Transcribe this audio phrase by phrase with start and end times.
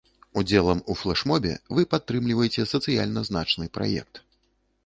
[0.41, 4.25] Удзелам у флэшмобе вы падтрымліваеце сацыяльна значны праект.